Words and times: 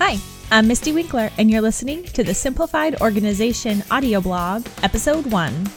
Hi, 0.00 0.16
I'm 0.52 0.68
Misty 0.68 0.92
Winkler, 0.92 1.28
and 1.38 1.50
you're 1.50 1.60
listening 1.60 2.04
to 2.04 2.22
the 2.22 2.32
Simplified 2.32 3.00
Organization 3.00 3.82
audio 3.90 4.20
blog, 4.20 4.64
Episode 4.84 5.26
1. 5.26 5.70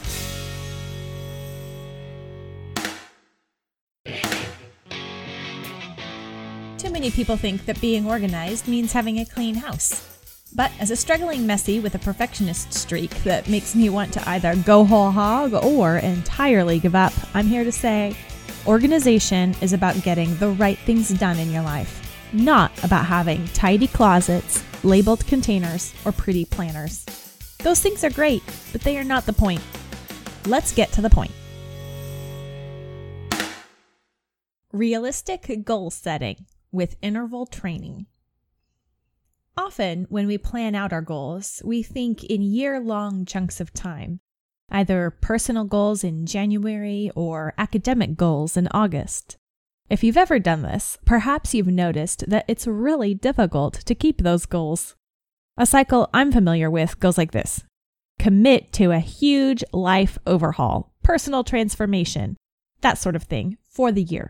Too 6.78 6.92
many 6.92 7.10
people 7.10 7.36
think 7.36 7.66
that 7.66 7.82
being 7.82 8.06
organized 8.06 8.68
means 8.68 8.94
having 8.94 9.18
a 9.18 9.26
clean 9.26 9.56
house. 9.56 10.08
But 10.54 10.72
as 10.80 10.92
a 10.92 10.96
struggling 10.96 11.48
messy 11.48 11.80
with 11.80 11.96
a 11.96 12.00
perfectionist 12.00 12.76
streak 12.76 13.24
that 13.24 13.50
makes 13.50 13.74
me 13.74 13.90
want 13.90 14.14
to 14.14 14.30
either 14.30 14.56
go 14.56 14.86
whole 14.86 15.10
hog 15.10 15.56
or 15.56 15.98
entirely 15.98 16.78
give 16.78 16.94
up, 16.94 17.14
I'm 17.34 17.48
here 17.48 17.64
to 17.64 17.72
say 17.72 18.16
organization 18.68 19.56
is 19.62 19.74
about 19.74 20.04
getting 20.04 20.36
the 20.36 20.50
right 20.50 20.78
things 20.78 21.10
done 21.10 21.40
in 21.40 21.52
your 21.52 21.64
life, 21.64 22.01
not 22.34 22.72
about 22.84 23.06
having 23.06 23.46
tidy 23.50 23.88
closets, 23.88 24.64
labeled 24.84 25.26
containers, 25.28 25.94
or 26.06 26.12
pretty 26.12 26.46
planners. 26.46 27.06
Those 27.60 27.80
things 27.80 28.04
are 28.04 28.10
great, 28.10 28.44
but 28.72 28.82
they 28.82 28.98
are 28.98 29.04
not 29.04 29.26
the 29.26 29.34
point. 29.34 29.62
Let's 30.46 30.74
get 30.74 30.92
to 30.94 31.02
the 31.02 31.10
point. 31.10 31.32
Realistic 34.72 35.64
goal 35.64 35.92
setting 35.92 36.46
with 36.72 36.96
interval 37.02 37.46
training. 37.46 38.08
Often, 39.58 40.08
when 40.10 40.28
we 40.28 40.38
plan 40.38 40.76
out 40.76 40.94
our 40.94 41.02
goals, 41.02 41.62
we 41.66 41.84
think 41.84 42.24
in 42.24 42.42
year 42.42 42.80
long 42.80 43.26
chunks 43.26 43.60
of 43.60 43.74
time, 43.74 44.22
either 44.72 45.12
personal 45.12 45.66
goals 45.66 46.04
in 46.04 46.26
January 46.26 47.12
or 47.16 47.54
academic 47.58 48.16
goals 48.16 48.56
in 48.56 48.70
August. 48.72 49.38
If 49.92 50.06
you've 50.06 50.16
ever 50.16 50.40
done 50.40 50.62
this, 50.62 50.98
perhaps 51.04 51.54
you've 51.54 51.68
noticed 51.68 52.30
that 52.30 52.46
it's 52.48 52.66
really 52.66 53.14
difficult 53.14 53.74
to 53.74 53.94
keep 53.94 54.22
those 54.22 54.46
goals. 54.46 54.96
A 55.58 55.66
cycle 55.66 56.10
I'm 56.14 56.32
familiar 56.32 56.72
with 56.72 57.02
goes 57.02 57.18
like 57.18 57.34
this 57.34 57.66
commit 58.18 58.72
to 58.72 58.92
a 58.92 59.00
huge 59.00 59.66
life 59.74 60.18
overhaul, 60.26 60.94
personal 61.04 61.44
transformation, 61.44 62.38
that 62.80 63.00
sort 63.00 63.18
of 63.18 63.24
thing, 63.24 63.58
for 63.68 63.92
the 63.92 64.04
year. 64.04 64.30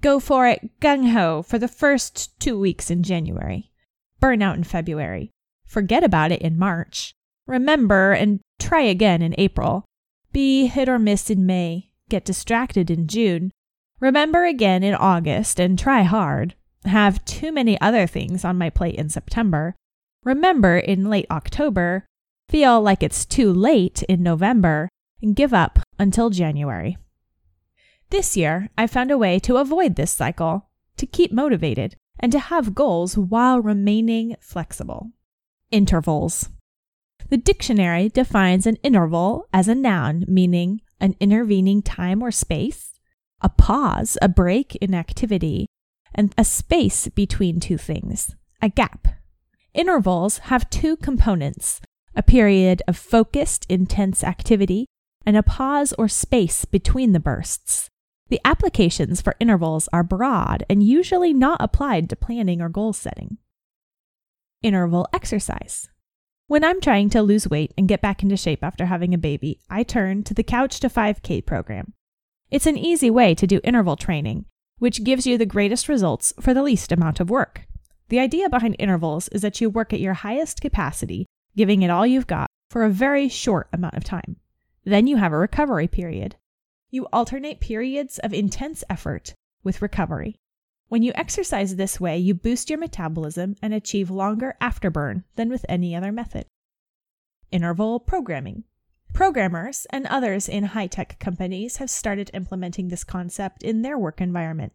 Go 0.00 0.20
for 0.20 0.46
it 0.46 0.78
gung 0.78 1.10
ho 1.10 1.42
for 1.42 1.58
the 1.58 1.66
first 1.66 2.38
two 2.38 2.56
weeks 2.56 2.88
in 2.88 3.02
January. 3.02 3.72
Burn 4.20 4.42
out 4.42 4.56
in 4.56 4.62
February. 4.62 5.32
Forget 5.66 6.04
about 6.04 6.30
it 6.30 6.40
in 6.40 6.56
March. 6.56 7.14
Remember 7.48 8.12
and 8.12 8.38
try 8.60 8.82
again 8.82 9.22
in 9.22 9.34
April. 9.38 9.84
Be 10.30 10.68
hit 10.68 10.88
or 10.88 11.00
miss 11.00 11.30
in 11.30 11.44
May. 11.44 11.90
Get 12.08 12.24
distracted 12.24 12.92
in 12.92 13.08
June. 13.08 13.50
Remember 14.00 14.44
again 14.44 14.82
in 14.82 14.94
August 14.94 15.58
and 15.58 15.78
try 15.78 16.02
hard. 16.02 16.54
Have 16.84 17.24
too 17.24 17.52
many 17.52 17.80
other 17.80 18.06
things 18.06 18.44
on 18.44 18.58
my 18.58 18.70
plate 18.70 18.96
in 18.96 19.08
September. 19.08 19.74
Remember 20.24 20.76
in 20.76 21.08
late 21.08 21.26
October. 21.30 22.06
Feel 22.48 22.80
like 22.80 23.02
it's 23.02 23.24
too 23.24 23.52
late 23.52 24.02
in 24.04 24.22
November 24.22 24.88
and 25.22 25.36
give 25.36 25.54
up 25.54 25.78
until 25.98 26.28
January. 26.28 26.98
This 28.10 28.36
year, 28.36 28.68
I 28.76 28.86
found 28.86 29.10
a 29.10 29.18
way 29.18 29.38
to 29.40 29.56
avoid 29.56 29.96
this 29.96 30.12
cycle, 30.12 30.68
to 30.98 31.06
keep 31.06 31.32
motivated, 31.32 31.96
and 32.20 32.30
to 32.32 32.38
have 32.38 32.74
goals 32.74 33.16
while 33.16 33.60
remaining 33.60 34.36
flexible. 34.40 35.10
Intervals. 35.70 36.50
The 37.30 37.36
dictionary 37.38 38.08
defines 38.08 38.66
an 38.66 38.76
interval 38.82 39.48
as 39.52 39.66
a 39.66 39.74
noun 39.74 40.24
meaning 40.28 40.82
an 41.00 41.16
intervening 41.20 41.82
time 41.82 42.22
or 42.22 42.30
space, 42.30 42.93
a 43.40 43.48
pause, 43.48 44.16
a 44.22 44.28
break 44.28 44.76
in 44.76 44.94
activity, 44.94 45.66
and 46.14 46.34
a 46.38 46.44
space 46.44 47.08
between 47.08 47.60
two 47.60 47.78
things, 47.78 48.34
a 48.62 48.68
gap. 48.68 49.08
Intervals 49.74 50.38
have 50.38 50.70
two 50.70 50.96
components 50.96 51.80
a 52.16 52.22
period 52.22 52.80
of 52.86 52.96
focused, 52.96 53.66
intense 53.68 54.22
activity, 54.22 54.86
and 55.26 55.36
a 55.36 55.42
pause 55.42 55.92
or 55.98 56.06
space 56.08 56.64
between 56.64 57.12
the 57.12 57.20
bursts. 57.20 57.88
The 58.28 58.40
applications 58.44 59.20
for 59.20 59.36
intervals 59.40 59.88
are 59.92 60.02
broad 60.02 60.64
and 60.70 60.82
usually 60.82 61.32
not 61.32 61.60
applied 61.60 62.08
to 62.10 62.16
planning 62.16 62.60
or 62.60 62.68
goal 62.68 62.92
setting. 62.92 63.38
Interval 64.62 65.08
exercise. 65.12 65.88
When 66.46 66.64
I'm 66.64 66.80
trying 66.80 67.10
to 67.10 67.22
lose 67.22 67.48
weight 67.48 67.72
and 67.76 67.88
get 67.88 68.00
back 68.00 68.22
into 68.22 68.36
shape 68.36 68.62
after 68.62 68.86
having 68.86 69.12
a 69.12 69.18
baby, 69.18 69.60
I 69.68 69.82
turn 69.82 70.24
to 70.24 70.34
the 70.34 70.42
Couch 70.42 70.80
to 70.80 70.88
5K 70.88 71.44
program. 71.44 71.94
It's 72.54 72.66
an 72.66 72.78
easy 72.78 73.10
way 73.10 73.34
to 73.34 73.48
do 73.48 73.60
interval 73.64 73.96
training, 73.96 74.44
which 74.78 75.02
gives 75.02 75.26
you 75.26 75.36
the 75.36 75.44
greatest 75.44 75.88
results 75.88 76.32
for 76.40 76.54
the 76.54 76.62
least 76.62 76.92
amount 76.92 77.18
of 77.18 77.28
work. 77.28 77.66
The 78.10 78.20
idea 78.20 78.48
behind 78.48 78.76
intervals 78.78 79.26
is 79.30 79.42
that 79.42 79.60
you 79.60 79.68
work 79.68 79.92
at 79.92 79.98
your 79.98 80.14
highest 80.14 80.60
capacity, 80.60 81.26
giving 81.56 81.82
it 81.82 81.90
all 81.90 82.06
you've 82.06 82.28
got 82.28 82.46
for 82.70 82.84
a 82.84 82.90
very 82.90 83.28
short 83.28 83.66
amount 83.72 83.94
of 83.96 84.04
time. 84.04 84.36
Then 84.84 85.08
you 85.08 85.16
have 85.16 85.32
a 85.32 85.36
recovery 85.36 85.88
period. 85.88 86.36
You 86.92 87.08
alternate 87.12 87.58
periods 87.58 88.20
of 88.20 88.32
intense 88.32 88.84
effort 88.88 89.34
with 89.64 89.82
recovery. 89.82 90.36
When 90.86 91.02
you 91.02 91.10
exercise 91.16 91.74
this 91.74 91.98
way, 91.98 92.18
you 92.18 92.34
boost 92.34 92.70
your 92.70 92.78
metabolism 92.78 93.56
and 93.62 93.74
achieve 93.74 94.12
longer 94.12 94.54
afterburn 94.60 95.24
than 95.34 95.48
with 95.48 95.66
any 95.68 95.96
other 95.96 96.12
method. 96.12 96.46
Interval 97.50 97.98
programming. 97.98 98.62
Programmers 99.14 99.86
and 99.90 100.06
others 100.08 100.48
in 100.48 100.64
high 100.64 100.88
tech 100.88 101.20
companies 101.20 101.76
have 101.76 101.88
started 101.88 102.32
implementing 102.34 102.88
this 102.88 103.04
concept 103.04 103.62
in 103.62 103.82
their 103.82 103.96
work 103.96 104.20
environment. 104.20 104.72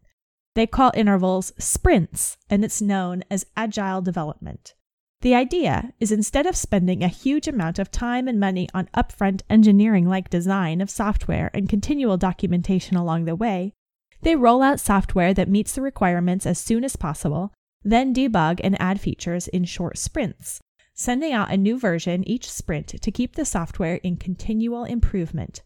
They 0.56 0.66
call 0.66 0.94
intervals 0.96 1.52
sprints, 1.60 2.38
and 2.50 2.64
it's 2.64 2.82
known 2.82 3.26
as 3.30 3.46
agile 3.58 4.02
development. 4.02 4.76
The 5.20 5.36
idea 5.36 5.92
is 6.00 6.14
instead 6.14 6.46
of 6.46 6.56
spending 6.56 7.04
a 7.04 7.10
huge 7.10 7.50
amount 7.50 7.80
of 7.80 7.92
time 7.92 8.30
and 8.30 8.40
money 8.40 8.70
on 8.74 8.88
upfront 8.96 9.42
engineering 9.50 10.08
like 10.08 10.30
design 10.30 10.80
of 10.80 10.90
software 10.90 11.52
and 11.54 11.68
continual 11.68 12.16
documentation 12.16 12.96
along 12.96 13.26
the 13.26 13.36
way, 13.36 13.74
they 14.22 14.38
roll 14.38 14.62
out 14.62 14.80
software 14.80 15.34
that 15.34 15.50
meets 15.50 15.76
the 15.76 15.82
requirements 15.82 16.46
as 16.46 16.58
soon 16.58 16.86
as 16.86 16.96
possible, 16.96 17.52
then 17.84 18.14
debug 18.14 18.62
and 18.64 18.80
add 18.82 19.02
features 19.02 19.50
in 19.50 19.66
short 19.66 19.98
sprints, 19.98 20.62
sending 21.00 21.32
out 21.32 21.50
a 21.50 21.56
new 21.56 21.80
version 21.80 22.28
each 22.28 22.52
sprint 22.52 22.88
to 22.88 23.12
keep 23.12 23.36
the 23.36 23.46
software 23.46 23.96
in 24.04 24.18
continual 24.18 24.84
improvement. 24.84 25.62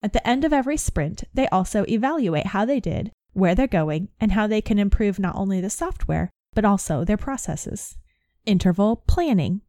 At 0.00 0.12
the 0.12 0.24
end 0.26 0.44
of 0.44 0.52
every 0.52 0.76
sprint, 0.76 1.24
they 1.34 1.48
also 1.48 1.84
evaluate 1.88 2.46
how 2.46 2.64
they 2.64 2.78
did, 2.78 3.10
where 3.32 3.56
they're 3.56 3.66
going, 3.66 4.10
and 4.20 4.30
how 4.30 4.46
they 4.46 4.60
can 4.60 4.78
improve 4.78 5.18
not 5.18 5.34
only 5.34 5.60
the 5.60 5.70
software, 5.70 6.30
but 6.54 6.64
also 6.64 7.04
their 7.04 7.16
processes 7.16 7.96
interval 8.44 9.02
planning. 9.08 9.60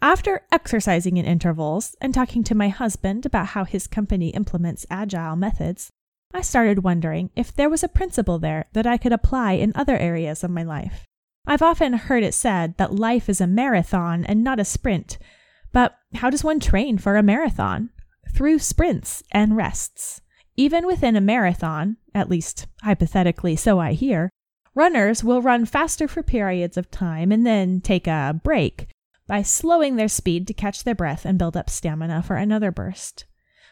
After 0.00 0.40
exercising 0.50 1.18
in 1.18 1.26
intervals 1.26 1.94
and 2.00 2.14
talking 2.14 2.42
to 2.44 2.54
my 2.54 2.70
husband 2.70 3.26
about 3.26 3.48
how 3.48 3.64
his 3.64 3.86
company 3.86 4.30
implements 4.30 4.86
agile 4.88 5.36
methods, 5.36 5.90
I 6.32 6.40
started 6.40 6.82
wondering 6.82 7.28
if 7.36 7.52
there 7.54 7.68
was 7.68 7.82
a 7.82 7.88
principle 7.88 8.38
there 8.38 8.68
that 8.72 8.86
I 8.86 8.96
could 8.96 9.12
apply 9.12 9.52
in 9.52 9.72
other 9.74 9.98
areas 9.98 10.42
of 10.42 10.50
my 10.50 10.62
life. 10.62 11.04
I've 11.50 11.62
often 11.62 11.94
heard 11.94 12.22
it 12.22 12.32
said 12.32 12.76
that 12.76 12.94
life 12.94 13.28
is 13.28 13.40
a 13.40 13.46
marathon 13.48 14.24
and 14.24 14.44
not 14.44 14.60
a 14.60 14.64
sprint, 14.64 15.18
but 15.72 15.96
how 16.14 16.30
does 16.30 16.44
one 16.44 16.60
train 16.60 16.96
for 16.96 17.16
a 17.16 17.24
marathon? 17.24 17.90
Through 18.32 18.60
sprints 18.60 19.24
and 19.32 19.56
rests. 19.56 20.20
Even 20.56 20.86
within 20.86 21.16
a 21.16 21.20
marathon, 21.20 21.96
at 22.14 22.30
least 22.30 22.68
hypothetically 22.82 23.56
so 23.56 23.80
I 23.80 23.94
hear, 23.94 24.30
Runners 24.76 25.24
will 25.24 25.42
run 25.42 25.64
faster 25.66 26.06
for 26.06 26.22
periods 26.22 26.76
of 26.76 26.88
time 26.88 27.32
and 27.32 27.44
then 27.44 27.80
take 27.80 28.06
a 28.06 28.40
break 28.44 28.86
by 29.26 29.42
slowing 29.42 29.96
their 29.96 30.06
speed 30.06 30.46
to 30.46 30.54
catch 30.54 30.84
their 30.84 30.94
breath 30.94 31.24
and 31.24 31.36
build 31.36 31.56
up 31.56 31.68
stamina 31.68 32.22
for 32.22 32.36
another 32.36 32.70
burst. 32.70 33.24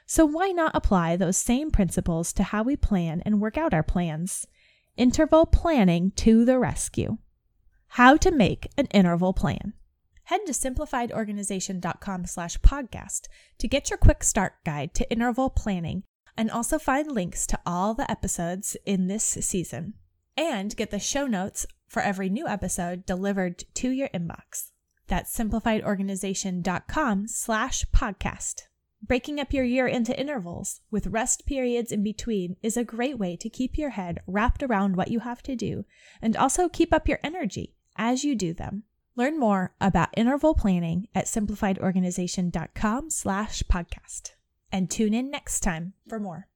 So, 0.04 0.26
why 0.26 0.48
not 0.48 0.74
apply 0.74 1.14
those 1.14 1.36
same 1.36 1.70
principles 1.70 2.32
to 2.32 2.42
how 2.42 2.64
we 2.64 2.74
plan 2.74 3.22
and 3.24 3.40
work 3.40 3.56
out 3.56 3.72
our 3.72 3.84
plans? 3.84 4.48
Interval 4.96 5.46
planning 5.46 6.10
to 6.16 6.44
the 6.44 6.58
rescue. 6.58 7.18
How 7.88 8.16
to 8.18 8.30
make 8.30 8.68
an 8.76 8.86
interval 8.86 9.32
plan. 9.32 9.72
Head 10.24 10.42
to 10.46 10.52
simplifiedorganization.com 10.52 12.26
slash 12.26 12.58
podcast 12.58 13.22
to 13.58 13.66
get 13.66 13.90
your 13.90 13.96
quick 13.96 14.22
start 14.22 14.54
guide 14.64 14.94
to 14.94 15.10
interval 15.10 15.50
planning 15.50 16.04
and 16.36 16.50
also 16.50 16.78
find 16.78 17.10
links 17.10 17.46
to 17.48 17.58
all 17.66 17.94
the 17.94 18.08
episodes 18.10 18.76
in 18.86 19.08
this 19.08 19.24
season 19.24 19.94
and 20.36 20.76
get 20.76 20.90
the 20.90 20.98
show 21.00 21.26
notes 21.26 21.66
for 21.88 22.02
every 22.02 22.28
new 22.28 22.46
episode 22.46 23.04
delivered 23.06 23.64
to 23.74 23.90
your 23.90 24.08
inbox. 24.10 24.70
That's 25.08 25.36
simplifiedorganization.com 25.36 27.26
slash 27.26 27.84
podcast. 27.86 28.62
Breaking 29.02 29.40
up 29.40 29.52
your 29.52 29.64
year 29.64 29.86
into 29.86 30.18
intervals 30.18 30.82
with 30.90 31.06
rest 31.06 31.46
periods 31.46 31.90
in 31.90 32.02
between 32.02 32.56
is 32.62 32.76
a 32.76 32.84
great 32.84 33.18
way 33.18 33.36
to 33.36 33.48
keep 33.48 33.78
your 33.78 33.90
head 33.90 34.20
wrapped 34.26 34.62
around 34.62 34.94
what 34.94 35.10
you 35.10 35.20
have 35.20 35.42
to 35.44 35.56
do 35.56 35.84
and 36.20 36.36
also 36.36 36.68
keep 36.68 36.92
up 36.92 37.08
your 37.08 37.20
energy 37.24 37.74
as 37.98 38.24
you 38.24 38.34
do 38.34 38.54
them. 38.54 38.84
Learn 39.16 39.38
more 39.38 39.74
about 39.80 40.10
interval 40.16 40.54
planning 40.54 41.08
at 41.14 41.26
simplifiedorganization.com 41.26 43.10
slash 43.10 43.62
podcast. 43.64 44.30
And 44.72 44.90
tune 44.90 45.12
in 45.12 45.30
next 45.30 45.60
time 45.60 45.94
for 46.08 46.20
more. 46.20 46.47